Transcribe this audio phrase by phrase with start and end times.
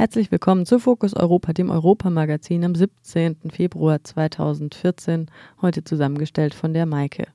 [0.00, 3.50] Herzlich willkommen zu Fokus Europa, dem Europamagazin am 17.
[3.50, 5.30] Februar 2014,
[5.60, 7.26] heute zusammengestellt von der Maike.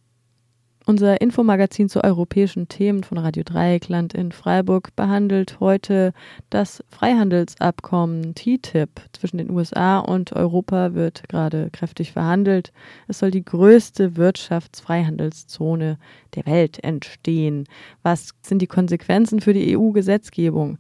[0.88, 6.12] Unser Infomagazin zu europäischen Themen von Radio Dreieckland in Freiburg behandelt heute
[6.50, 12.74] das Freihandelsabkommen TTIP zwischen den USA und Europa wird gerade kräftig verhandelt.
[13.08, 16.00] Es soll die größte Wirtschaftsfreihandelszone
[16.34, 17.66] der Welt entstehen.
[18.02, 20.80] Was sind die Konsequenzen für die EU-Gesetzgebung?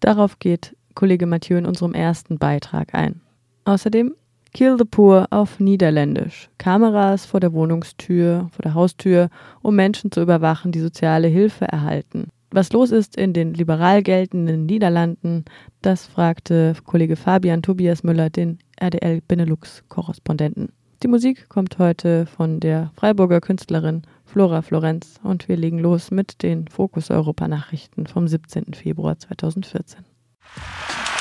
[0.00, 3.20] Darauf geht Kollege Mathieu in unserem ersten Beitrag ein.
[3.64, 4.14] Außerdem
[4.52, 6.50] Kill the Poor auf Niederländisch.
[6.58, 9.30] Kameras vor der Wohnungstür, vor der Haustür,
[9.62, 12.28] um Menschen zu überwachen, die soziale Hilfe erhalten.
[12.50, 15.44] Was los ist in den liberal geltenden Niederlanden,
[15.82, 20.70] das fragte Kollege Fabian Tobias Müller, den RDL Benelux-Korrespondenten.
[21.04, 26.42] Die Musik kommt heute von der Freiburger Künstlerin Flora Florenz und wir legen los mit
[26.42, 28.74] den Fokus Europa Nachrichten vom 17.
[28.74, 30.09] Februar 2014.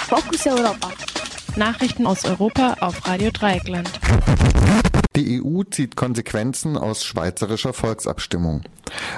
[0.07, 0.91] Focus Europa.
[1.55, 3.89] Nachrichten aus Europa auf Radio Dreieckland.
[5.15, 8.61] Die EU zieht Konsequenzen aus schweizerischer Volksabstimmung.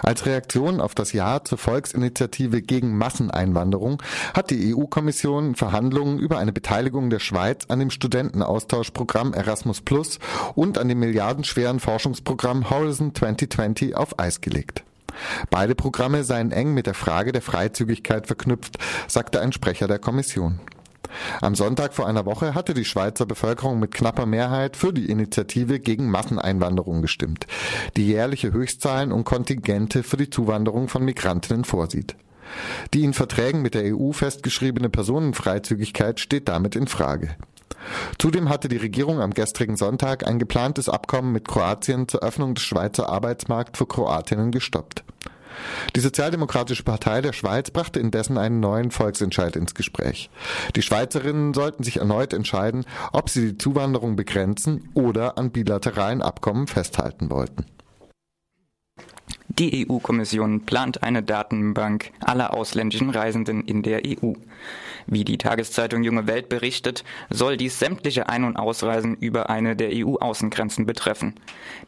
[0.01, 4.01] Als Reaktion auf das Ja zur Volksinitiative gegen Masseneinwanderung
[4.33, 10.19] hat die EU-Kommission Verhandlungen über eine Beteiligung der Schweiz an dem Studentenaustauschprogramm Erasmus Plus
[10.55, 14.83] und an dem milliardenschweren Forschungsprogramm Horizon 2020 auf Eis gelegt.
[15.49, 18.77] Beide Programme seien eng mit der Frage der Freizügigkeit verknüpft,
[19.07, 20.59] sagte ein Sprecher der Kommission.
[21.41, 25.79] Am Sonntag vor einer Woche hatte die Schweizer Bevölkerung mit knapper Mehrheit für die Initiative
[25.79, 27.47] gegen Masseneinwanderung gestimmt,
[27.97, 32.15] die jährliche Höchstzahlen und Kontingente für die Zuwanderung von Migrantinnen vorsieht.
[32.93, 37.35] Die in Verträgen mit der EU festgeschriebene Personenfreizügigkeit steht damit in Frage.
[38.19, 42.63] Zudem hatte die Regierung am gestrigen Sonntag ein geplantes Abkommen mit Kroatien zur Öffnung des
[42.63, 45.03] Schweizer Arbeitsmarkts für Kroatinnen gestoppt.
[45.95, 50.29] Die Sozialdemokratische Partei der Schweiz brachte indessen einen neuen Volksentscheid ins Gespräch.
[50.75, 56.67] Die Schweizerinnen sollten sich erneut entscheiden, ob sie die Zuwanderung begrenzen oder an bilateralen Abkommen
[56.67, 57.65] festhalten wollten.
[59.59, 64.33] Die EU-Kommission plant eine Datenbank aller ausländischen Reisenden in der EU.
[65.11, 69.89] Wie die Tageszeitung Junge Welt berichtet, soll dies sämtliche Ein- und Ausreisen über eine der
[69.91, 71.35] EU-Außengrenzen betreffen.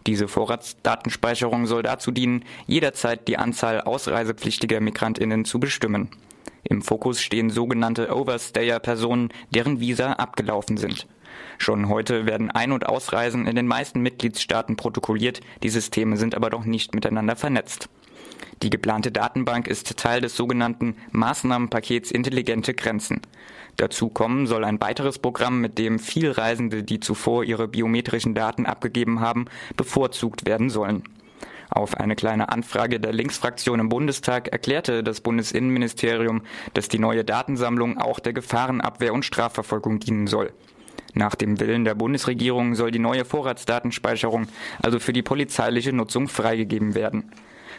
[0.06, 6.10] Diese Vorratsdatenspeicherung soll dazu dienen, jederzeit die Anzahl ausreisepflichtiger Migrantinnen zu bestimmen.
[6.64, 11.08] Im Fokus stehen sogenannte Overstayer-Personen, deren Visa abgelaufen sind.
[11.58, 16.50] Schon heute werden Ein- und Ausreisen in den meisten Mitgliedstaaten protokolliert, die Systeme sind aber
[16.50, 17.88] noch nicht miteinander vernetzt.
[18.62, 23.22] Die geplante Datenbank ist Teil des sogenannten Maßnahmenpakets Intelligente Grenzen.
[23.76, 29.20] Dazu kommen soll ein weiteres Programm, mit dem Vielreisende, die zuvor ihre biometrischen Daten abgegeben
[29.20, 29.46] haben,
[29.76, 31.04] bevorzugt werden sollen.
[31.70, 37.98] Auf eine kleine Anfrage der Linksfraktion im Bundestag erklärte das Bundesinnenministerium, dass die neue Datensammlung
[37.98, 40.54] auch der Gefahrenabwehr und Strafverfolgung dienen soll.
[41.16, 44.48] Nach dem Willen der Bundesregierung soll die neue Vorratsdatenspeicherung
[44.82, 47.32] also für die polizeiliche Nutzung freigegeben werden.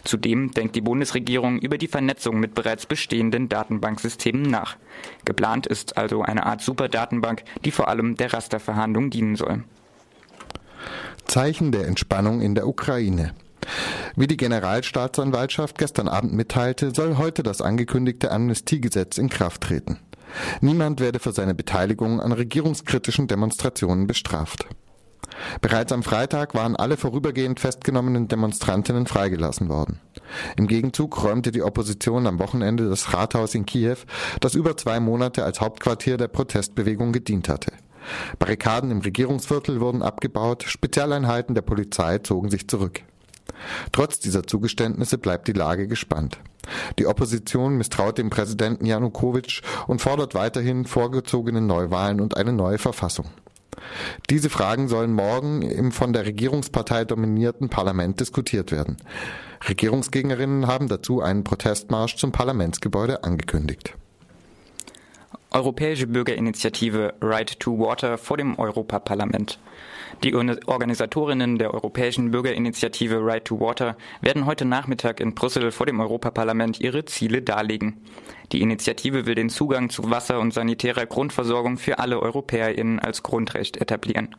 [0.05, 4.77] Zudem denkt die Bundesregierung über die Vernetzung mit bereits bestehenden Datenbanksystemen nach.
[5.25, 9.65] Geplant ist also eine Art Superdatenbank, die vor allem der Rasterverhandlung dienen soll.
[11.25, 13.35] Zeichen der Entspannung in der Ukraine.
[14.15, 19.99] Wie die Generalstaatsanwaltschaft gestern Abend mitteilte, soll heute das angekündigte Amnestiegesetz in Kraft treten.
[20.61, 24.67] Niemand werde für seine Beteiligung an regierungskritischen Demonstrationen bestraft.
[25.61, 30.01] Bereits am Freitag waren alle vorübergehend festgenommenen Demonstrantinnen freigelassen worden.
[30.57, 33.97] Im Gegenzug räumte die Opposition am Wochenende das Rathaus in Kiew,
[34.41, 37.73] das über zwei Monate als Hauptquartier der Protestbewegung gedient hatte.
[38.39, 43.01] Barrikaden im Regierungsviertel wurden abgebaut, Spezialeinheiten der Polizei zogen sich zurück.
[43.93, 46.39] Trotz dieser Zugeständnisse bleibt die Lage gespannt.
[46.99, 53.27] Die Opposition misstraut dem Präsidenten Janukowitsch und fordert weiterhin vorgezogene Neuwahlen und eine neue Verfassung.
[54.31, 58.97] Diese Fragen sollen morgen im von der Regierungspartei dominierten Parlament diskutiert werden.
[59.69, 63.95] Regierungsgegnerinnen haben dazu einen Protestmarsch zum Parlamentsgebäude angekündigt.
[65.55, 69.61] Europäische Bürgerinitiative Right to Water vor dem Europaparlament.
[70.25, 76.01] Die Organisatorinnen der Europäischen Bürgerinitiative Right to Water werden heute Nachmittag in Brüssel vor dem
[76.01, 78.01] Europaparlament ihre Ziele darlegen.
[78.51, 83.77] Die Initiative will den Zugang zu Wasser und sanitärer Grundversorgung für alle EuropäerInnen als Grundrecht
[83.77, 84.35] etablieren.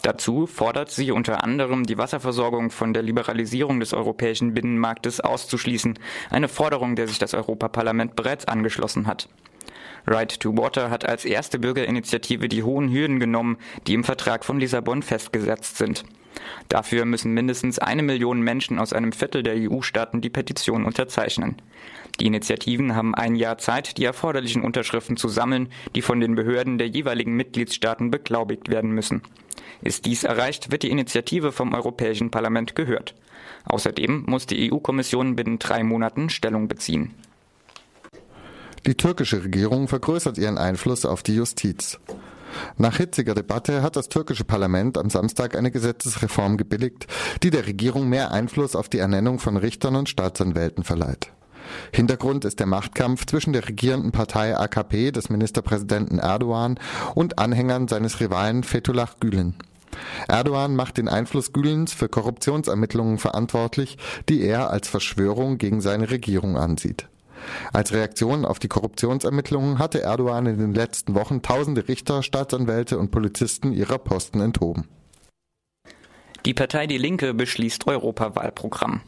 [0.00, 5.98] Dazu fordert sie unter anderem, die Wasserversorgung von der Liberalisierung des europäischen Binnenmarktes auszuschließen,
[6.30, 9.28] eine Forderung, der sich das Europaparlament bereits angeschlossen hat.
[10.06, 13.56] Right to Water hat als erste Bürgerinitiative die hohen Hürden genommen,
[13.86, 16.04] die im Vertrag von Lissabon festgesetzt sind.
[16.68, 21.56] Dafür müssen mindestens eine Million Menschen aus einem Viertel der EU-Staaten die Petition unterzeichnen.
[22.20, 26.78] Die Initiativen haben ein Jahr Zeit, die erforderlichen Unterschriften zu sammeln, die von den Behörden
[26.78, 29.22] der jeweiligen Mitgliedstaaten beglaubigt werden müssen.
[29.80, 33.14] Ist dies erreicht, wird die Initiative vom Europäischen Parlament gehört.
[33.64, 37.14] Außerdem muss die EU-Kommission binnen drei Monaten Stellung beziehen.
[38.86, 41.98] Die türkische Regierung vergrößert ihren Einfluss auf die Justiz.
[42.76, 47.06] Nach hitziger Debatte hat das türkische Parlament am Samstag eine Gesetzesreform gebilligt,
[47.42, 51.30] die der Regierung mehr Einfluss auf die Ernennung von Richtern und Staatsanwälten verleiht.
[51.92, 56.78] Hintergrund ist der Machtkampf zwischen der regierenden Partei AKP des Ministerpräsidenten Erdogan
[57.14, 59.54] und Anhängern seines Rivalen Fethullah Gülen.
[60.28, 63.96] Erdogan macht den Einfluss Gülens für Korruptionsermittlungen verantwortlich,
[64.28, 67.08] die er als Verschwörung gegen seine Regierung ansieht.
[67.72, 73.10] Als Reaktion auf die Korruptionsermittlungen hatte Erdogan in den letzten Wochen tausende Richter, Staatsanwälte und
[73.10, 74.88] Polizisten ihrer Posten enthoben.
[76.46, 79.00] Die Partei Die Linke beschließt Europawahlprogramm.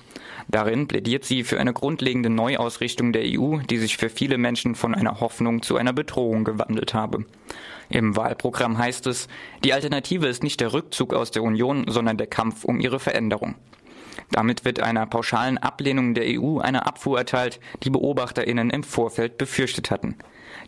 [0.49, 4.95] Darin plädiert sie für eine grundlegende Neuausrichtung der EU, die sich für viele Menschen von
[4.95, 7.27] einer Hoffnung zu einer Bedrohung gewandelt habe.
[7.91, 9.29] Im Wahlprogramm heißt es,
[9.65, 13.55] die Alternative ist nicht der Rückzug aus der Union, sondern der Kampf um ihre Veränderung.
[14.31, 19.91] Damit wird einer pauschalen Ablehnung der EU eine Abfuhr erteilt, die Beobachterinnen im Vorfeld befürchtet
[19.91, 20.17] hatten.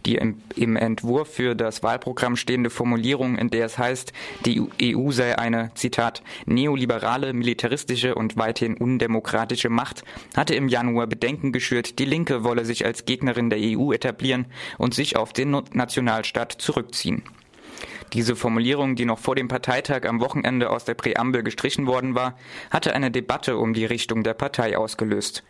[0.07, 4.13] Die im, im, Entwurf für das Wahlprogramm stehende Formulierung, in der es heißt,
[4.45, 10.05] die EU sei eine, Zitat, neoliberale, militaristische und weithin undemokratische Macht,
[10.37, 14.47] hatte im Januar Bedenken geschürt, die Linke wolle sich als Gegnerin der EU etablieren
[14.77, 17.23] und sich auf den Nationalstaat zurückziehen.
[18.13, 22.39] Diese Formulierung, die noch vor dem Parteitag am Wochenende aus der Präambel gestrichen worden war,
[22.71, 25.43] hatte eine Debatte um die Richtung der Partei ausgelöst.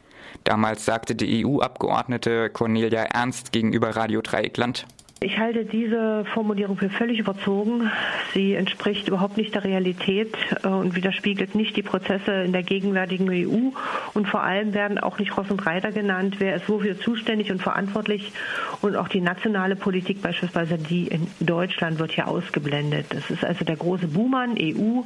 [0.44, 4.86] Damals sagte die EU-Abgeordnete Cornelia Ernst gegenüber Radio Dreieckland.
[5.20, 7.90] Ich halte diese Formulierung für völlig überzogen.
[8.34, 10.32] Sie entspricht überhaupt nicht der Realität
[10.62, 13.70] äh, und widerspiegelt nicht die Prozesse in der gegenwärtigen EU.
[14.14, 16.36] Und vor allem werden auch nicht Ross und Reiter genannt.
[16.38, 18.32] Wer ist wofür zuständig und verantwortlich?
[18.80, 23.06] Und auch die nationale Politik, beispielsweise die in Deutschland, wird hier ausgeblendet.
[23.10, 25.00] Das ist also der große Buhmann, EU.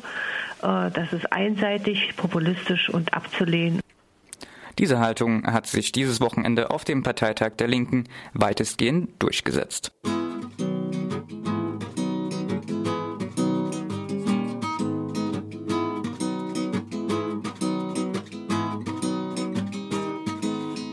[0.63, 3.82] Äh, das ist einseitig, populistisch und abzulehnen.
[4.79, 9.93] Diese Haltung hat sich dieses Wochenende auf dem Parteitag der Linken weitestgehend durchgesetzt.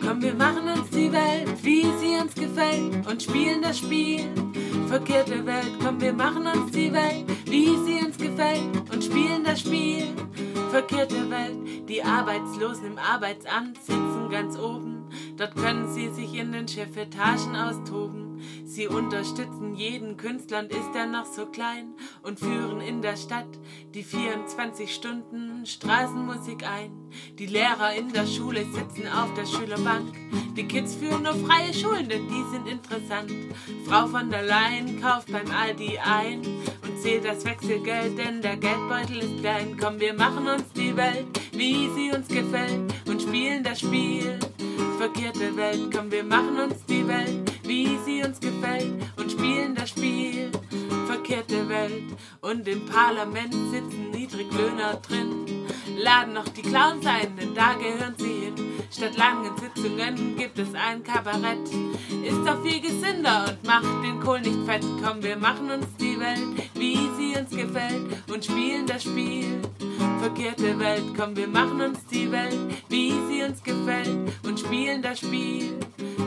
[0.02, 4.28] Komm, wir machen uns die Welt, wie sie uns gefällt und spielen das Spiel.
[4.88, 9.62] Verkehrte Welt, komm, wir machen uns die Welt, wie sie uns gefällt und spielen das
[9.62, 10.08] Spiel
[10.70, 11.90] verkehrte Welt.
[11.90, 15.10] Die Arbeitslosen im Arbeitsamt sitzen ganz oben.
[15.38, 18.29] Dort können sie sich in den Chefetagen austoben.
[18.66, 21.94] Sie unterstützen jeden Künstler und ist er noch so klein
[22.24, 23.48] und führen in der Stadt
[23.94, 26.92] die 24 Stunden Straßenmusik ein.
[27.38, 30.14] Die Lehrer in der Schule sitzen auf der Schülerbank.
[30.56, 33.32] Die Kids führen nur freie Schulen, denn die sind interessant.
[33.86, 39.20] Frau von der Leyen kauft beim Aldi ein und zählt das Wechselgeld, denn der Geldbeutel
[39.20, 39.78] ist klein.
[39.80, 44.38] Komm, wir machen uns die Welt, wie sie uns gefällt und spielen das Spiel.
[44.98, 49.90] Verkehrte Welt, komm, wir machen uns die Welt, wie sie uns gefällt und spielen das
[49.90, 50.50] Spiel.
[51.06, 52.04] Verkehrte Welt
[52.42, 55.46] und im Parlament sitzen Niedriglöhner drin.
[55.96, 58.56] Laden noch die Clowns ein, denn da gehören sie hin.
[58.92, 61.68] Statt langen Sitzungen gibt es ein Kabarett.
[62.24, 64.84] Ist doch viel gesünder und macht den Kohl nicht fett.
[65.04, 69.62] Komm, wir machen uns die Welt, wie sie uns gefällt und spielen das Spiel.
[70.20, 72.58] Verkehrte Welt, komm, wir machen uns die Welt,
[72.90, 75.80] wie sie uns gefällt und spielen das Spiel.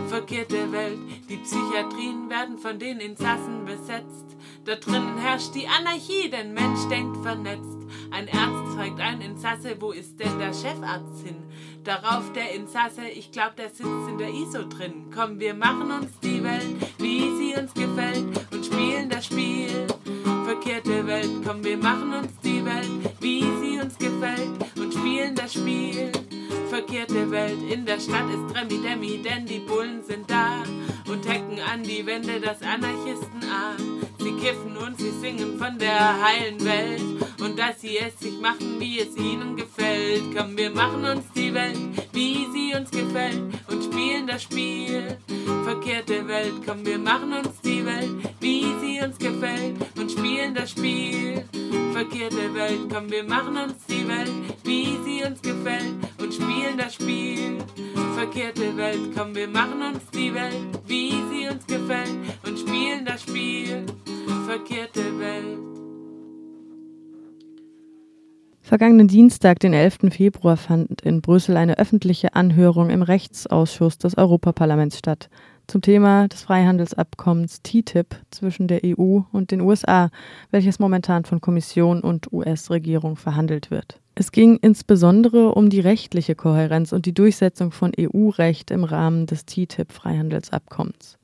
[0.08, 4.37] Verkehrte Welt, die Psychiatrien werden von den Insassen besetzt.
[4.64, 7.78] Da drinnen herrscht die Anarchie, denn Mensch denkt vernetzt.
[8.11, 11.37] Ein Arzt fragt ein Insasse, wo ist denn der Chefarzt hin?
[11.84, 15.11] Darauf der Insasse, ich glaub, der sitzt in der ISO drin.
[15.14, 19.87] Komm, wir machen uns die Welt, wie sie uns gefällt und spielen das Spiel.
[20.52, 22.90] Verkehrte Welt, komm, wir machen uns die Welt,
[23.21, 26.12] wie sie uns gefällt und spielen das Spiel.
[26.68, 27.56] Verkehrte Welt.
[27.71, 30.62] In der Stadt ist Remi Demi, denn die Bullen sind da
[31.11, 34.02] und hecken an die Wände das Anarchisten an.
[34.18, 37.02] Sie kiffen und sie singen von der heilen Welt
[37.40, 40.37] und dass sie es sich machen, wie es ihnen gefällt.
[40.37, 41.78] Komm, wir machen uns die Welt,
[42.12, 45.16] wie sie uns gefällt und spielen das Spiel.
[45.64, 50.71] Verkehrte Welt, komm, wir machen uns die Welt, wie sie uns gefällt und spielen das
[50.71, 51.44] Spiel.
[51.92, 54.32] Verkehrte Welt, komm, wir machen uns die Welt,
[54.64, 57.59] wie sie uns gefällt und spielen das Spiel.
[58.16, 60.56] Verkehrte Welt, komm, wir machen uns die Welt,
[60.87, 63.87] wie sie uns gefällt und spielen das Spiel.
[64.47, 65.59] Verkehrte Welt.
[68.61, 69.99] Vergangenen Dienstag, den 11.
[70.11, 75.28] Februar, fand in Brüssel eine öffentliche Anhörung im Rechtsausschuss des Europaparlaments statt
[75.66, 80.11] zum Thema des Freihandelsabkommens TTIP zwischen der EU und den USA,
[80.50, 84.00] welches momentan von Kommission und US-Regierung verhandelt wird.
[84.14, 89.47] Es ging insbesondere um die rechtliche Kohärenz und die Durchsetzung von EU-Recht im Rahmen des
[89.47, 91.19] TTIP-Freihandelsabkommens.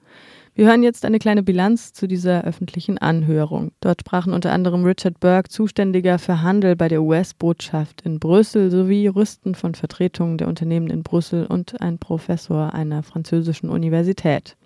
[0.58, 3.70] Wir hören jetzt eine kleine Bilanz zu dieser öffentlichen Anhörung.
[3.78, 9.04] Dort sprachen unter anderem Richard Burke, zuständiger für Handel bei der US-Botschaft in Brüssel, sowie
[9.04, 14.56] Juristen von Vertretungen der Unternehmen in Brüssel und ein Professor einer französischen Universität.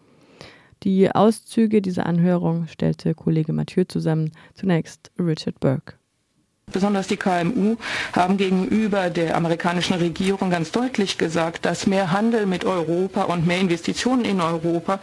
[0.83, 4.33] Die Auszüge dieser Anhörung stellte Kollege Mathieu zusammen.
[4.55, 5.97] Zunächst Richard Burke.
[6.73, 7.76] Besonders die KMU
[8.12, 13.59] haben gegenüber der amerikanischen Regierung ganz deutlich gesagt, dass mehr Handel mit Europa und mehr
[13.61, 14.99] Investitionen in Europa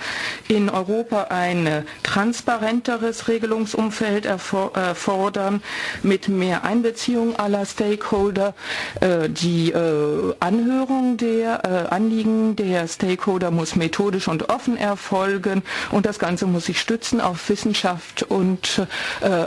[0.47, 5.61] in Europa ein transparenteres Regelungsumfeld erfordern,
[6.01, 8.55] mit mehr Einbeziehung aller Stakeholder.
[9.01, 15.61] Äh, die äh, Anhörung der äh, Anliegen der Stakeholder muss methodisch und offen erfolgen
[15.91, 18.81] und das Ganze muss sich stützen auf Wissenschaft und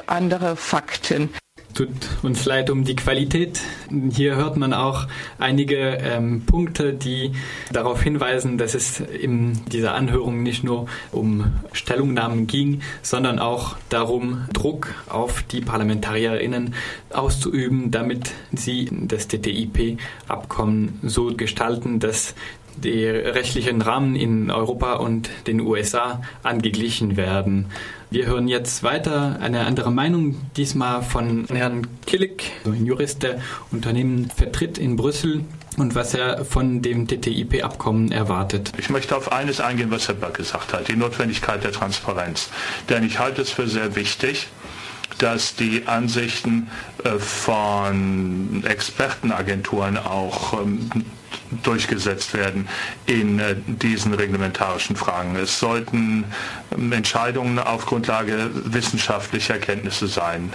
[0.06, 1.30] andere Fakten
[1.74, 1.88] tut
[2.22, 3.60] uns leid um die Qualität.
[4.10, 5.06] Hier hört man auch
[5.38, 7.32] einige ähm, Punkte, die
[7.72, 14.46] darauf hinweisen, dass es in dieser Anhörung nicht nur um Stellungnahmen ging, sondern auch darum,
[14.52, 16.74] Druck auf die ParlamentarierInnen
[17.10, 22.34] auszuüben, damit sie das TTIP-Abkommen so gestalten, dass
[22.76, 27.66] die rechtlichen Rahmen in Europa und den USA angeglichen werden.
[28.12, 33.40] Wir hören jetzt weiter eine andere Meinung, diesmal von Herrn Killick, ein Jurist, der
[33.70, 35.46] Unternehmen vertritt in Brüssel
[35.78, 38.70] und was er von dem TTIP-Abkommen erwartet.
[38.76, 42.50] Ich möchte auf eines eingehen, was Herr Böck gesagt hat, die Notwendigkeit der Transparenz.
[42.90, 44.48] Denn ich halte es für sehr wichtig,
[45.16, 46.68] dass die Ansichten
[47.04, 50.90] äh, von Expertenagenturen auch ähm,
[51.62, 52.68] durchgesetzt werden
[53.06, 55.36] in äh, diesen reglementarischen Fragen.
[55.36, 56.24] Es sollten
[56.70, 60.52] Entscheidungen auf Grundlage wissenschaftlicher Kenntnisse sein.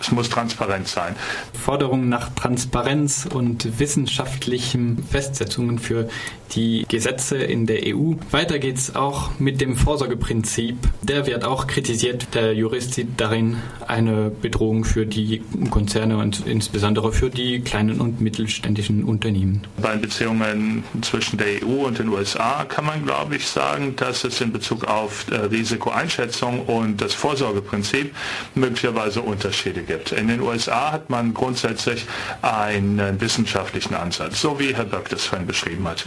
[0.00, 1.16] Es muss transparent sein.
[1.58, 6.08] Forderung nach Transparenz und wissenschaftlichen Festsetzungen für
[6.54, 8.12] die Gesetze in der EU.
[8.30, 10.76] Weiter geht es auch mit dem Vorsorgeprinzip.
[11.02, 12.34] Der wird auch kritisiert.
[12.34, 13.56] Der Jurist sieht darin
[13.86, 19.62] eine Bedrohung für die Konzerne und insbesondere für die kleinen und mittelständischen Unternehmen.
[19.80, 24.40] Bei Beziehungen zwischen der EU und den USA kann man, glaube ich, sagen, dass es
[24.40, 28.14] in Bezug auf äh, Risikoeinschätzung und das Vorsorgeprinzip
[28.54, 30.12] möglicherweise Unterschiede gibt gibt.
[30.12, 32.06] In den USA hat man grundsätzlich
[32.42, 36.06] einen wissenschaftlichen Ansatz, so wie Herr Böck das vorhin beschrieben hat.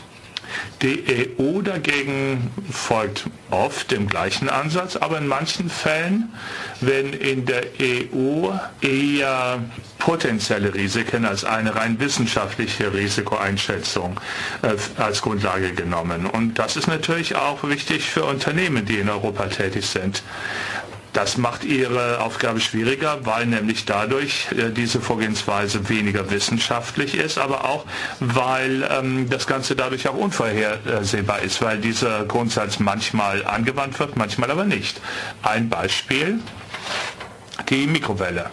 [0.82, 6.30] Die EU dagegen folgt oft dem gleichen Ansatz, aber in manchen Fällen
[6.82, 8.50] werden in der EU
[8.82, 9.60] eher
[10.00, 14.20] potenzielle Risiken als eine rein wissenschaftliche Risikoeinschätzung
[14.62, 16.25] äh, als Grundlage genommen.
[16.25, 20.24] Und das ist natürlich auch wichtig für Unternehmen, die in Europa tätig sind.
[21.18, 27.66] Das macht ihre Aufgabe schwieriger, weil nämlich dadurch äh, diese Vorgehensweise weniger wissenschaftlich ist, aber
[27.66, 27.86] auch
[28.20, 34.52] weil ähm, das Ganze dadurch auch unvorhersehbar ist, weil dieser Grundsatz manchmal angewandt wird, manchmal
[34.52, 35.02] aber nicht.
[35.42, 36.40] Ein Beispiel,
[37.68, 38.52] die Mikrowelle.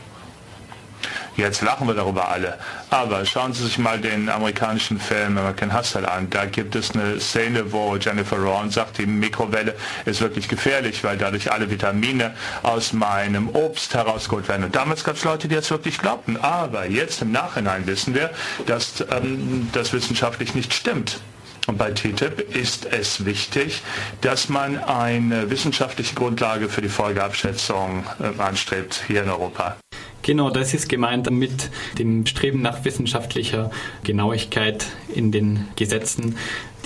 [1.36, 2.58] Jetzt lachen wir darüber alle.
[2.94, 6.30] Aber schauen Sie sich mal den amerikanischen Film American Hustle an.
[6.30, 9.74] Da gibt es eine Szene, wo Jennifer Ron sagt, die Mikrowelle
[10.04, 14.62] ist wirklich gefährlich, weil dadurch alle Vitamine aus meinem Obst herausgeholt werden.
[14.62, 16.36] Und damals gab es Leute, die das wirklich glaubten.
[16.36, 18.30] Aber jetzt im Nachhinein wissen wir,
[18.66, 21.18] dass ähm, das wissenschaftlich nicht stimmt.
[21.66, 23.82] Und bei TTIP ist es wichtig,
[24.20, 29.76] dass man eine wissenschaftliche Grundlage für die Folgeabschätzung äh, anstrebt hier in Europa.
[30.24, 33.70] Genau, das ist gemeint mit dem Streben nach wissenschaftlicher
[34.04, 36.36] Genauigkeit in den Gesetzen.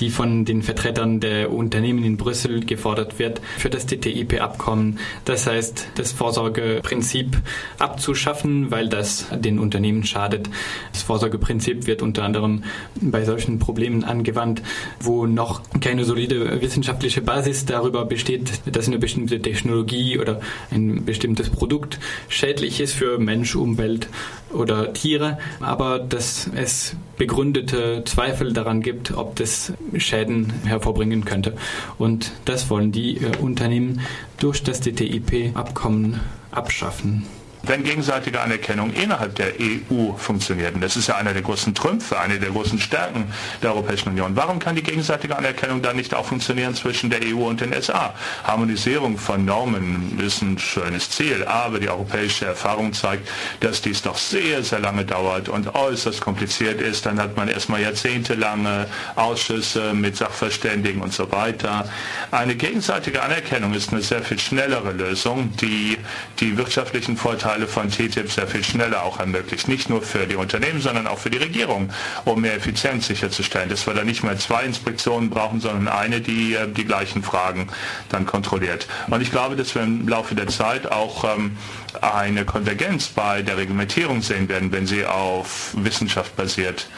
[0.01, 4.99] Die von den Vertretern der Unternehmen in Brüssel gefordert wird für das TTIP-Abkommen.
[5.25, 7.37] Das heißt, das Vorsorgeprinzip
[7.79, 10.49] abzuschaffen, weil das den Unternehmen schadet.
[10.93, 12.65] Das Vorsorgeprinzip wird unter anderem
[13.01, 14.63] bei solchen Problemen angewandt,
[15.01, 20.41] wo noch keine solide wissenschaftliche Basis darüber besteht, dass eine bestimmte Technologie oder
[20.71, 24.09] ein bestimmtes Produkt schädlich ist für Mensch, Umwelt
[24.53, 31.55] oder Tiere, aber dass es begründete Zweifel daran gibt, ob das Schäden hervorbringen könnte.
[31.99, 34.01] Und das wollen die äh, Unternehmen
[34.39, 36.21] durch das TTIP-Abkommen
[36.51, 37.27] abschaffen
[37.63, 42.19] wenn gegenseitige Anerkennung innerhalb der EU funktioniert, und das ist ja einer der großen Trümpfe,
[42.19, 46.27] eine der großen Stärken der Europäischen Union, warum kann die gegenseitige Anerkennung dann nicht auch
[46.27, 48.15] funktionieren zwischen der EU und den USA?
[48.45, 53.29] Harmonisierung von Normen ist ein schönes Ziel, aber die europäische Erfahrung zeigt,
[53.61, 57.07] dass dies doch sehr, sehr lange dauert und äußerst kompliziert ist.
[57.07, 58.87] Dann hat man erstmal jahrzehntelange
[59.17, 61.89] Ausschüsse mit Sachverständigen und so weiter.
[62.31, 65.97] Eine gegenseitige Anerkennung ist eine sehr viel schnellere Lösung, die
[66.41, 69.69] die wirtschaftlichen Vorteile Vorteile von TTIP sehr viel schneller auch ermöglicht.
[69.69, 71.91] Nicht nur für die Unternehmen, sondern auch für die Regierung,
[72.25, 73.69] um mehr Effizienz sicherzustellen.
[73.69, 77.69] Dass wir da nicht mehr zwei Inspektionen brauchen, sondern eine, die äh, die gleichen Fragen
[78.11, 78.87] dann kontrolliert.
[79.09, 81.57] Und ich glaube, dass wir im Laufe der Zeit auch ähm,
[82.01, 86.89] eine Konvergenz bei der Reglementierung sehen werden, wenn sie auf Wissenschaft basiert.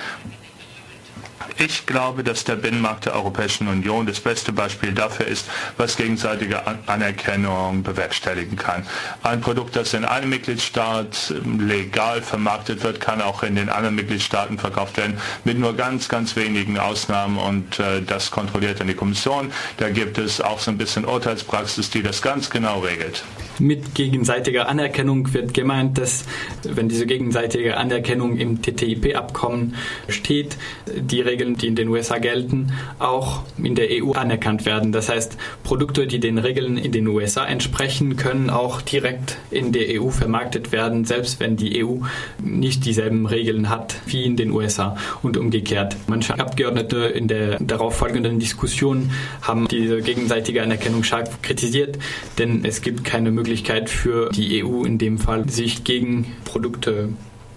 [1.62, 6.62] Ich glaube, dass der Binnenmarkt der Europäischen Union das beste Beispiel dafür ist, was gegenseitige
[6.86, 8.86] Anerkennung bewerkstelligen kann.
[9.22, 14.58] Ein Produkt, das in einem Mitgliedstaat legal vermarktet wird, kann auch in den anderen Mitgliedstaaten
[14.58, 19.52] verkauft werden, mit nur ganz, ganz wenigen Ausnahmen und äh, das kontrolliert dann die Kommission.
[19.76, 23.22] Da gibt es auch so ein bisschen Urteilspraxis, die das ganz genau regelt.
[23.60, 26.24] Mit gegenseitiger Anerkennung wird gemeint, dass
[26.64, 29.74] wenn diese gegenseitige Anerkennung im TTIP-Abkommen
[30.08, 30.56] steht,
[30.96, 34.92] die Regeln, die in den USA gelten, auch in der EU anerkannt werden.
[34.92, 40.00] Das heißt, Produkte, die den Regeln in den USA entsprechen, können auch direkt in der
[40.00, 41.96] EU vermarktet werden, selbst wenn die EU
[42.42, 45.96] nicht dieselben Regeln hat wie in den USA und umgekehrt.
[46.06, 49.10] Manche Abgeordnete in der darauf folgenden Diskussion
[49.42, 51.98] haben diese gegenseitige Anerkennung scharf kritisiert,
[52.38, 57.08] denn es gibt keine Möglichkeit, Möglichkeit für die EU in dem Fall, sich gegen Produkte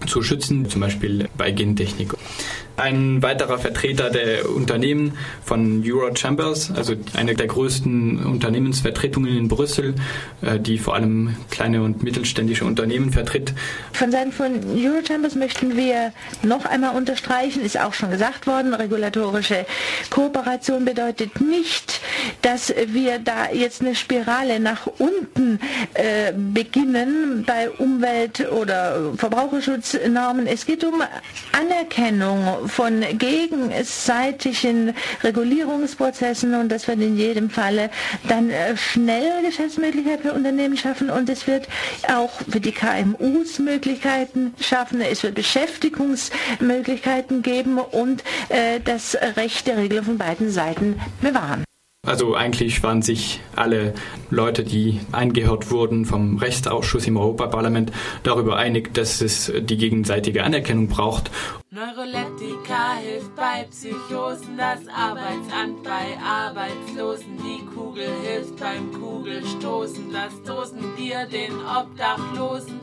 [0.07, 2.15] zu schützen, zum Beispiel bei Gentechnik.
[2.75, 5.15] Ein weiterer Vertreter der Unternehmen
[5.45, 9.93] von Euro Chambers, also eine der größten Unternehmensvertretungen in Brüssel,
[10.41, 13.53] äh, die vor allem kleine und mittelständische Unternehmen vertritt.
[13.91, 18.73] Von Seiten von Euro Chambers möchten wir noch einmal unterstreichen, ist auch schon gesagt worden,
[18.73, 19.67] regulatorische
[20.09, 22.01] Kooperation bedeutet nicht,
[22.41, 25.59] dass wir da jetzt eine Spirale nach unten
[25.93, 30.47] äh, beginnen bei Umwelt- oder Verbraucherschutznormen.
[30.47, 31.03] Es geht um
[31.51, 37.89] Anerkennung von gegenseitigen Regulierungsprozessen und das wird in jedem Falle
[38.27, 41.67] dann äh, schnell Geschäftsmöglichkeiten für Unternehmen schaffen und es wird
[42.13, 45.01] auch für die KMUs Möglichkeiten schaffen.
[45.01, 51.63] Es wird Beschäftigungsmöglichkeiten geben und äh, das Recht der Regelung von beiden Seiten bewahren.
[52.05, 53.93] Also eigentlich waren sich alle
[54.29, 60.89] Leute, die eingehört wurden vom Rechtsausschuss im Europaparlament, darüber einig, dass es die gegenseitige Anerkennung
[60.89, 61.31] braucht.
[61.69, 71.25] Neuroleptika hilft bei Psychosen, das Arbeitsamt bei Arbeitslosen, die Kugel hilft beim Kugelstoßen, das Dosenbier
[71.27, 72.81] den Obdachlosen.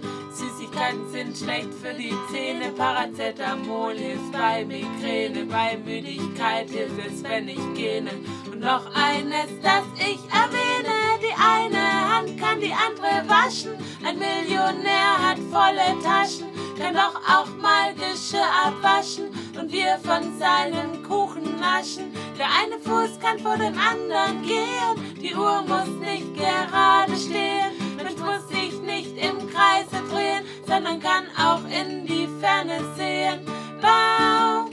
[0.71, 7.49] Süßigkeiten sind schlecht für die Zähne, Paracetamol hilft bei Migräne, bei Müdigkeit hilft es, wenn
[7.49, 8.11] ich gähne.
[8.51, 13.73] Und noch eines, das ich erwähne, die eine Hand kann die andere waschen,
[14.05, 16.47] ein Millionär hat volle Taschen,
[16.79, 19.27] kann doch auch mal Geschirr abwaschen
[19.59, 22.13] und wir von seinem Kuchen naschen.
[22.39, 27.80] Der eine Fuß kann vor den anderen gehen, die Uhr muss nicht gerade stehen,
[28.21, 33.41] muss sich nicht im Kreise drehen, sondern kann auch in die Ferne sehen.
[33.81, 34.69] Bau,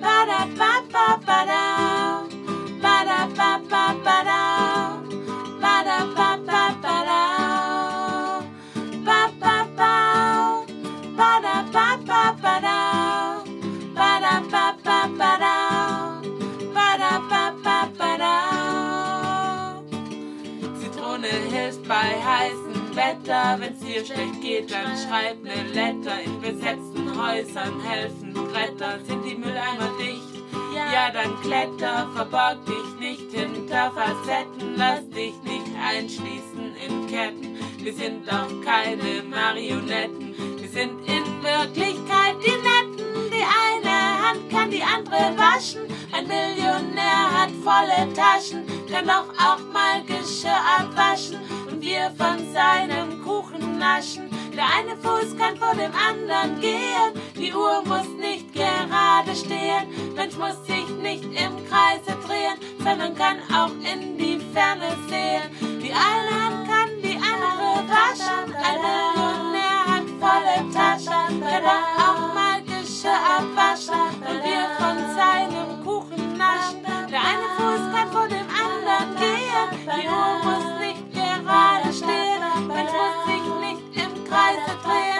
[0.00, 1.64] bada, ba, ba, ba, da.
[2.82, 4.42] Bada, ba, ba, ba, da.
[5.60, 7.22] Bada, ba, ba, ba, da.
[9.04, 9.94] Ba, ba, ba.
[11.16, 12.80] Bada, ba, ba, ba, da.
[13.94, 15.56] Bada, ba, ba, ba, da.
[16.74, 18.34] Bada, ba, ba, ba, da.
[20.80, 22.59] Zitrone hilft bei heißem
[23.00, 23.56] Wetter.
[23.58, 26.20] Wenn's dir schlecht geht, dann schreib ne Letter.
[26.22, 28.98] In besetzten Häusern helfen Bretter.
[29.06, 30.34] Sind die Mülleimer dicht?
[30.74, 32.08] Ja, dann kletter.
[32.14, 34.76] Verborg dich nicht hinter Facetten.
[34.76, 37.58] Lass dich nicht einschließen in Ketten.
[37.82, 40.34] Wir sind doch keine Marionetten.
[40.60, 43.30] Wir sind in Wirklichkeit die Netten.
[43.32, 45.80] Die eine Hand kann die andere waschen.
[46.12, 51.38] Ein Millionär hat volle Taschen, kann doch auch mal Geschirr abwaschen
[51.80, 54.28] und wir von seinem Kuchen naschen.
[54.54, 60.36] Der eine Fuß kann vor dem anderen gehen, die Uhr muss nicht gerade stehen, Mensch
[60.36, 65.80] muss sich nicht im Kreise drehen, sondern kann auch in die Ferne sehen.
[65.82, 72.60] Die eine Hand kann die andere waschen, ein Millionär hat volle Taschen, kann auch mal
[72.62, 76.82] Geschirr abwaschen und wir von seinem Kuchen naschen.
[77.10, 80.69] Der eine Fuß kann vor dem anderen gehen, die Uhr muss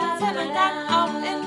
[0.01, 1.40] Kreise drehen, sondern kann auch in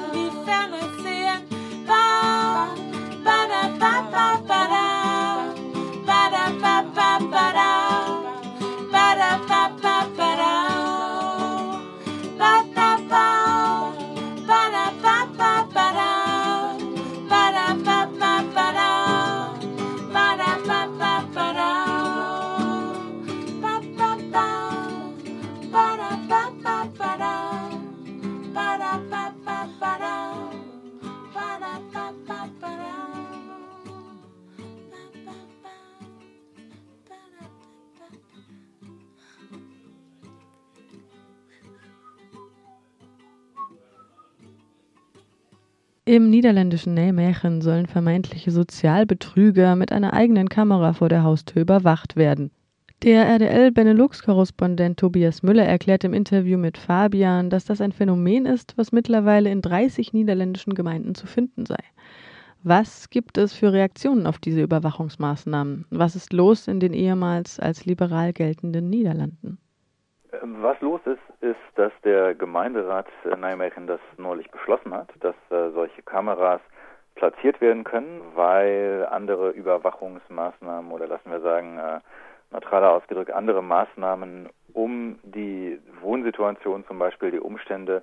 [46.05, 52.51] Im niederländischen Nijmegen sollen vermeintliche Sozialbetrüger mit einer eigenen Kamera vor der Haustür überwacht werden.
[53.03, 58.91] Der RDL-Benelux-Korrespondent Tobias Müller erklärt im Interview mit Fabian, dass das ein Phänomen ist, was
[58.91, 61.79] mittlerweile in 30 niederländischen Gemeinden zu finden sei.
[62.63, 65.85] Was gibt es für Reaktionen auf diese Überwachungsmaßnahmen?
[65.89, 69.57] Was ist los in den ehemals als liberal geltenden Niederlanden?
[70.41, 76.01] Was los ist, ist, dass der Gemeinderat Nijmegen das neulich beschlossen hat, dass äh, solche
[76.01, 76.61] Kameras
[77.15, 81.99] platziert werden können, weil andere Überwachungsmaßnahmen oder lassen wir sagen, äh,
[82.51, 88.01] neutraler ausgedrückt, andere Maßnahmen, um die Wohnsituation zum Beispiel, die Umstände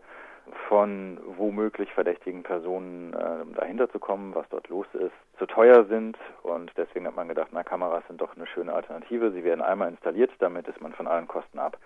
[0.69, 6.17] von womöglich verdächtigen Personen äh, dahinter zu kommen, was dort los ist, zu teuer sind.
[6.43, 9.33] Und deswegen hat man gedacht, na, Kameras sind doch eine schöne Alternative.
[9.33, 11.77] Sie werden einmal installiert, damit ist man von allen Kosten ab.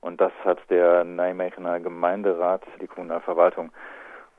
[0.00, 3.70] Und das hat der Nijmegener Gemeinderat, die Kommunalverwaltung,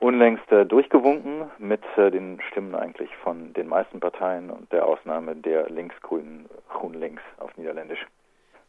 [0.02, 5.36] unlängst äh, durchgewunken mit äh, den Stimmen eigentlich von den meisten Parteien und der Ausnahme
[5.36, 8.04] der linksgrünen GroenLinks auf Niederländisch.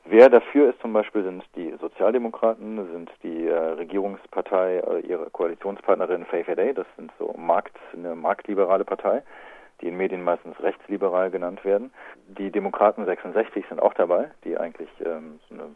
[0.05, 6.25] Wer dafür ist zum Beispiel sind die Sozialdemokraten, sind die äh, Regierungspartei, äh, ihre Koalitionspartnerin
[6.25, 9.23] VVD, das sind so Markt, eine marktliberale Partei,
[9.81, 11.91] die in Medien meistens rechtsliberal genannt werden.
[12.27, 15.75] Die Demokraten 66 sind auch dabei, die eigentlich ähm, so eine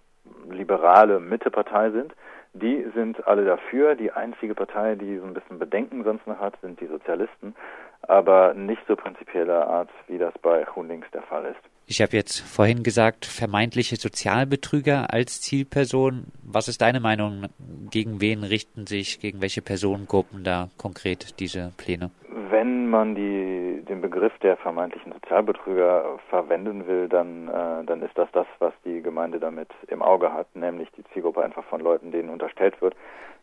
[0.49, 2.13] liberale Mittepartei sind.
[2.53, 3.95] Die sind alle dafür.
[3.95, 7.55] Die einzige Partei, die so ein bisschen Bedenken sonst noch hat, sind die Sozialisten,
[8.01, 11.59] aber nicht so prinzipieller Art, wie das bei GroenLinks der Fall ist.
[11.89, 16.25] Ich habe jetzt vorhin gesagt, vermeintliche Sozialbetrüger als Zielperson.
[16.43, 17.45] Was ist deine Meinung?
[17.89, 22.11] Gegen wen richten sich, gegen welche Personengruppen da konkret diese Pläne?
[22.49, 28.29] Wenn man die, den Begriff der vermeintlichen Sozialbetrüger verwenden will, dann, äh, dann ist das
[28.31, 32.29] das, was die Gemeinde damit im Auge hat, nämlich die Zielgruppe einfach von Leuten, denen
[32.29, 32.95] unterstellt wird,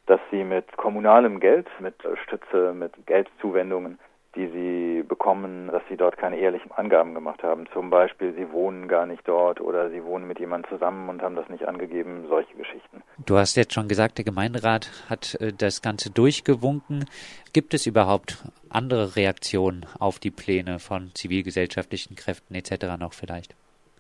[0.07, 3.99] dass sie mit kommunalem Geld, mit Stütze, mit Geldzuwendungen
[4.35, 7.67] die sie bekommen, dass sie dort keine ehrlichen Angaben gemacht haben.
[7.73, 11.37] Zum Beispiel, sie wohnen gar nicht dort oder sie wohnen mit jemandem zusammen und haben
[11.37, 13.03] das nicht angegeben, solche Geschichten.
[13.25, 17.07] Du hast jetzt schon gesagt, der Gemeinderat hat äh, das Ganze durchgewunken.
[17.53, 22.99] Gibt es überhaupt andere Reaktionen auf die Pläne von zivilgesellschaftlichen Kräften etc.
[22.99, 23.55] noch vielleicht?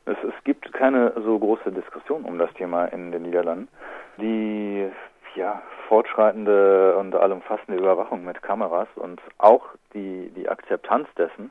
[0.06, 3.68] Es, es gibt keine so große Diskussion um das Thema in den Niederlanden.
[4.20, 4.88] Die
[5.34, 11.50] ja, fortschreitende und allumfassende Überwachung mit Kameras und auch die, die Akzeptanz dessen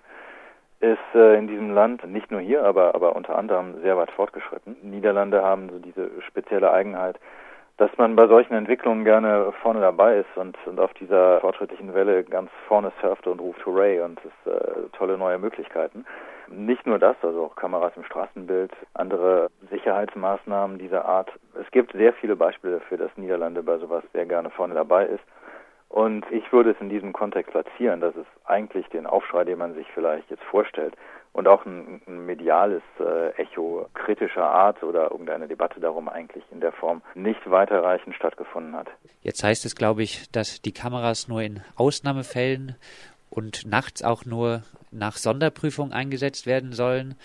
[0.80, 4.76] ist äh, in diesem Land, nicht nur hier, aber, aber unter anderem sehr weit fortgeschritten.
[4.82, 7.18] Niederlande haben so diese spezielle Eigenheit,
[7.78, 12.24] dass man bei solchen Entwicklungen gerne vorne dabei ist und, und auf dieser fortschrittlichen Welle
[12.24, 16.06] ganz vorne surft und ruft Hooray und es äh, tolle neue Möglichkeiten.
[16.48, 21.32] Nicht nur das, also auch Kameras im Straßenbild, andere Sicherheitsmaßnahmen dieser Art.
[21.60, 25.24] Es gibt sehr viele Beispiele dafür, dass Niederlande bei sowas sehr gerne vorne dabei ist.
[25.90, 29.76] Und ich würde es in diesem Kontext platzieren, dass es eigentlich den Aufschrei, den man
[29.76, 30.96] sich vielleicht jetzt vorstellt,
[31.34, 36.62] und auch ein, ein mediales äh, Echo kritischer Art oder irgendeine Debatte darum eigentlich in
[36.62, 38.88] der Form nicht weiterreichend stattgefunden hat.
[39.22, 42.76] Jetzt heißt es, glaube ich, dass die Kameras nur in Ausnahmefällen
[43.30, 44.62] und nachts auch nur
[44.94, 47.16] nach Sonderprüfung eingesetzt werden sollen.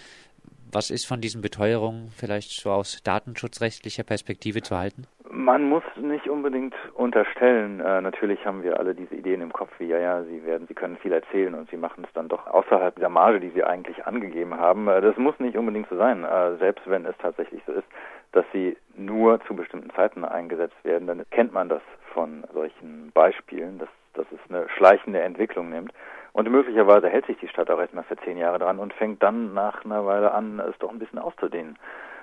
[0.70, 5.06] Was ist von diesen Beteuerungen vielleicht so aus datenschutzrechtlicher Perspektive zu halten?
[5.30, 9.86] Man muss nicht unbedingt unterstellen, äh, natürlich haben wir alle diese Ideen im Kopf, wie
[9.86, 12.94] ja, ja, sie werden, sie können viel erzählen und sie machen es dann doch außerhalb
[12.94, 14.88] dieser Marge, die sie eigentlich angegeben haben.
[14.88, 17.86] Äh, das muss nicht unbedingt so sein, äh, selbst wenn es tatsächlich so ist,
[18.32, 23.78] dass sie nur zu bestimmten Zeiten eingesetzt werden, dann kennt man das von solchen Beispielen,
[23.78, 25.92] dass, dass es eine schleichende Entwicklung nimmt.
[26.38, 29.54] Und möglicherweise hält sich die Stadt auch erstmal für zehn Jahre dran und fängt dann
[29.54, 31.76] nach einer Weile an, es doch ein bisschen auszudehnen.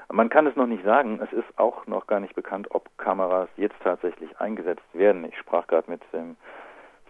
[0.10, 1.20] Man kann es noch nicht sagen.
[1.22, 5.26] Es ist auch noch gar nicht bekannt, ob Kameras jetzt tatsächlich eingesetzt werden.
[5.26, 6.38] Ich sprach gerade mit dem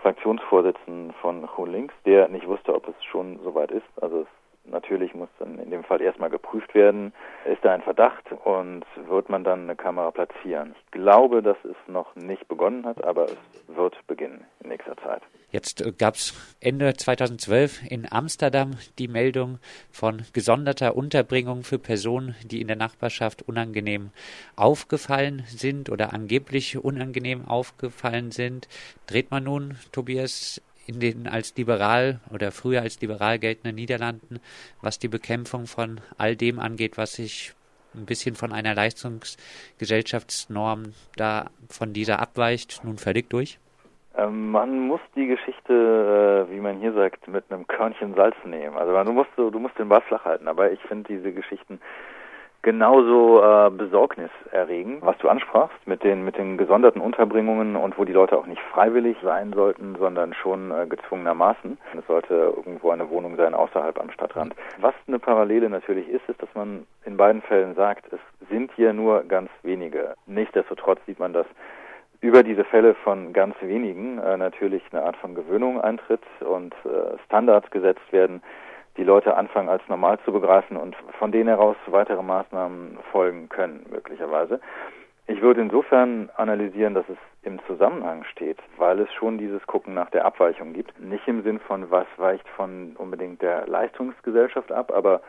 [0.01, 3.85] Fraktionsvorsitzenden von Links, der nicht wusste, ob es schon soweit ist.
[4.01, 4.27] Also es
[4.67, 7.13] Natürlich muss dann in dem Fall erstmal geprüft werden,
[7.45, 10.75] ist da ein Verdacht und wird man dann eine Kamera platzieren.
[10.77, 15.21] Ich glaube, dass es noch nicht begonnen hat, aber es wird beginnen in nächster Zeit.
[15.51, 19.59] Jetzt äh, gab es Ende 2012 in Amsterdam die Meldung
[19.91, 24.09] von gesonderter Unterbringung für Personen, die in der Nachbarschaft unangenehm
[24.55, 28.67] aufgefallen sind oder angeblich unangenehm aufgefallen sind.
[29.07, 34.39] Dreht man nun, Tobias, in den als liberal oder früher als liberal geltenden Niederlanden,
[34.81, 37.53] was die Bekämpfung von all dem angeht, was sich
[37.95, 43.57] ein bisschen von einer Leistungsgesellschaftsnorm da von dieser abweicht, nun völlig durch?
[44.17, 48.77] Ähm, man muss die Geschichte, äh, wie man hier sagt, mit einem Körnchen Salz nehmen.
[48.77, 50.47] Also du musst, du musst den Ball flach halten.
[50.47, 51.79] Aber ich finde diese Geschichten
[52.65, 58.11] genauso äh, besorgniserregend, was du ansprachst mit den mit den gesonderten Unterbringungen und wo die
[58.11, 61.77] Leute auch nicht freiwillig sein sollten, sondern schon äh, gezwungenermaßen.
[61.97, 64.55] Es sollte irgendwo eine Wohnung sein außerhalb am Stadtrand.
[64.79, 68.93] Was eine Parallele natürlich ist, ist, dass man in beiden Fällen sagt, es sind hier
[68.93, 70.15] nur ganz wenige.
[70.25, 71.45] Nichtsdestotrotz sieht man, dass
[72.21, 77.15] über diese Fälle von ganz wenigen äh, natürlich eine Art von Gewöhnung eintritt und äh,
[77.25, 78.41] Standards gesetzt werden,
[78.97, 83.85] die Leute anfangen als normal zu begreifen und von denen heraus weitere Maßnahmen folgen können,
[83.89, 84.59] möglicherweise.
[85.27, 90.11] Ich würde insofern analysieren, dass es im Zusammenhang steht, weil es schon dieses Gucken nach
[90.11, 90.99] der Abweichung gibt.
[90.99, 95.21] Nicht im Sinn von, was weicht von unbedingt der Leistungsgesellschaft ab, aber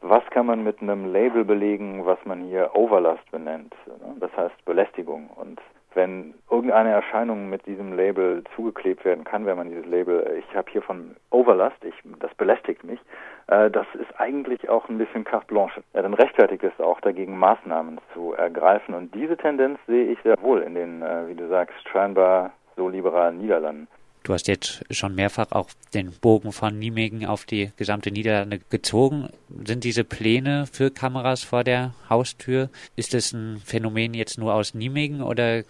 [0.00, 3.74] was kann man mit einem Label belegen, was man hier Overlast benennt.
[4.18, 5.28] Das heißt Belästigung.
[5.36, 5.60] Und
[5.94, 10.70] wenn irgendeine Erscheinung mit diesem Label zugeklebt werden kann, wenn man dieses Label, ich habe
[10.70, 13.00] hier von Overlast, ich, das belästigt mich,
[13.48, 15.82] äh, das ist eigentlich auch ein bisschen carte blanche.
[15.94, 18.94] Ja, dann rechtfertigt es auch dagegen, Maßnahmen zu ergreifen.
[18.94, 22.88] Und diese Tendenz sehe ich sehr wohl in den, äh, wie du sagst, scheinbar so
[22.88, 23.88] liberalen Niederlanden.
[24.24, 29.28] Du hast jetzt schon mehrfach auch den Bogen von Nijmegen auf die gesamte Niederlande gezogen.
[29.64, 34.74] Sind diese Pläne für Kameras vor der Haustür, ist es ein Phänomen jetzt nur aus
[34.74, 35.62] Nijmegen oder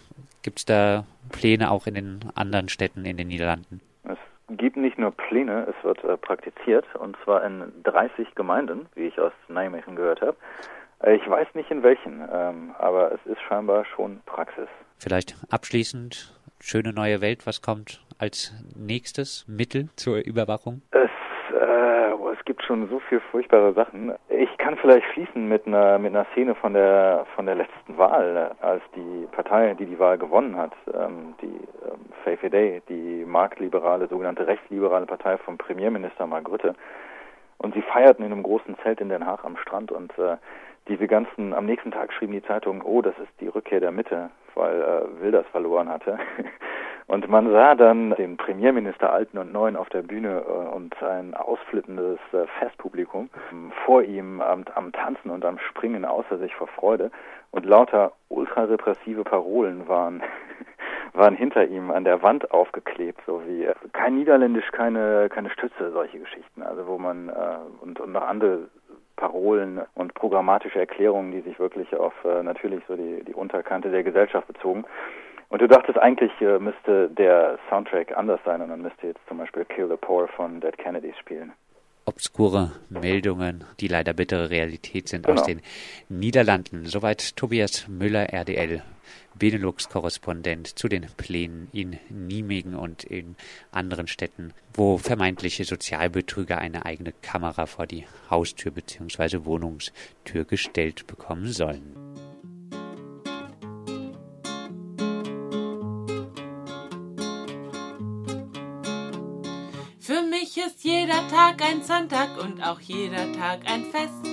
[0.43, 3.81] gibt es da Pläne auch in den anderen Städten in den Niederlanden?
[4.03, 4.17] Es
[4.57, 9.19] gibt nicht nur Pläne, es wird äh, praktiziert und zwar in 30 Gemeinden, wie ich
[9.19, 10.37] aus Nijmegen gehört habe.
[11.01, 14.67] Äh, ich weiß nicht in welchen, ähm, aber es ist scheinbar schon Praxis.
[14.99, 20.81] Vielleicht abschließend schöne neue Welt, was kommt als nächstes Mittel zur Überwachung?
[20.91, 21.11] Es,
[21.53, 24.13] äh, oh, es gibt schon so viele furchtbare Sachen.
[24.29, 28.55] Ich kann vielleicht schließen mit einer mit einer Szene von der von der letzten Wahl,
[28.61, 31.47] als die Partei, die die Wahl gewonnen hat, ähm, die
[31.83, 36.75] ähm, VVD, die marktliberale, sogenannte rechtsliberale Partei vom Premierminister Mark Rutte,
[37.57, 40.37] und sie feierten in einem großen Zelt in Den Haag am Strand und äh,
[40.87, 44.29] diese ganzen, am nächsten Tag schrieben die Zeitungen, oh, das ist die Rückkehr der Mitte,
[44.55, 46.19] weil äh, Wilders verloren hatte.
[47.07, 51.33] Und man sah dann den Premierminister Alten und Neuen auf der Bühne äh, und ein
[51.33, 53.29] ausflippendes äh, Festpublikum
[53.85, 57.11] vor ihm am, am Tanzen und am Springen außer sich vor Freude.
[57.51, 60.23] Und lauter ultrarepressive Parolen waren,
[61.13, 65.91] waren hinter ihm an der Wand aufgeklebt, so wie äh, kein Niederländisch, keine, keine Stütze,
[65.91, 66.63] solche Geschichten.
[66.63, 67.29] Also wo man
[67.81, 68.69] und, und noch andere
[69.15, 74.47] Parolen und programmatische Erklärungen, die sich wirklich auf natürlich so die, die Unterkante der Gesellschaft
[74.47, 74.85] bezogen.
[75.53, 79.37] Und du dachtest eigentlich äh, müsste der Soundtrack anders sein und dann müsste jetzt zum
[79.37, 81.53] Beispiel Kill the Poor von Dead Kennedys spielen.
[82.05, 85.39] Obskure Meldungen, die leider bittere Realität sind genau.
[85.39, 85.61] aus den
[86.09, 86.85] Niederlanden.
[86.85, 88.81] Soweit Tobias Müller, RDL,
[89.35, 93.35] Benelux-Korrespondent zu den Plänen in Nijmegen und in
[93.71, 99.45] anderen Städten, wo vermeintliche Sozialbetrüger eine eigene Kamera vor die Haustür bzw.
[99.45, 102.02] Wohnungstür gestellt bekommen sollen.
[111.43, 114.25] Tag ein Sonntag und auch jeder Tag ein Fest.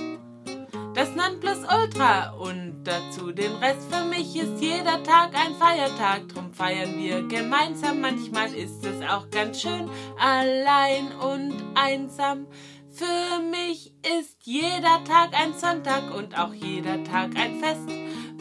[0.93, 3.93] Das Nonplusultra und dazu den Rest.
[3.93, 7.99] Für mich ist jeder Tag ein Feiertag, drum feiern wir gemeinsam.
[7.99, 12.47] Manchmal ist es auch ganz schön, allein und einsam.
[12.89, 17.89] Für mich ist jeder Tag ein Sonntag und auch jeder Tag ein Fest.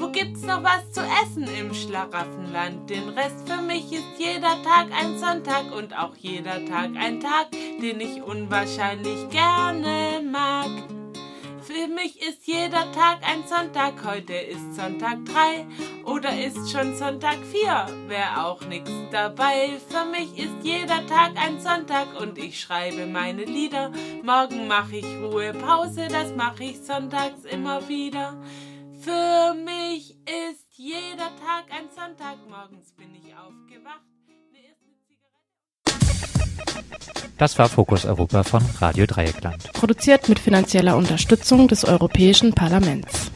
[0.01, 2.89] Wo gibt's noch was zu essen im Schlaraffenland?
[2.89, 7.51] Den Rest für mich ist jeder Tag ein Sonntag und auch jeder Tag ein Tag,
[7.53, 10.71] den ich unwahrscheinlich gerne mag.
[11.61, 15.67] Für mich ist jeder Tag ein Sonntag, heute ist Sonntag 3
[16.07, 19.79] oder ist schon Sonntag 4, wär auch nix dabei.
[19.87, 23.93] Für mich ist jeder Tag ein Sonntag und ich schreibe meine Lieder.
[24.25, 28.35] Morgen mach ich Ruhepause, das mach ich sonntags immer wieder.
[29.01, 34.05] Für mich ist jeder Tag ein Sonntag, morgens bin ich aufgewacht.
[37.39, 39.73] Das war Fokus Europa von Radio Dreieckland.
[39.73, 43.31] Produziert mit finanzieller Unterstützung des Europäischen Parlaments.